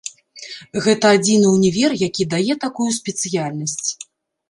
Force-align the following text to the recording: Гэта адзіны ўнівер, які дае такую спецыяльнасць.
Гэта 0.85 1.11
адзіны 1.17 1.47
ўнівер, 1.55 1.91
які 2.07 2.29
дае 2.35 2.53
такую 2.67 2.91
спецыяльнасць. 2.99 3.89